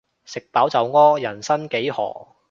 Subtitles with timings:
[0.25, 2.29] 食飽就屙，人生幾何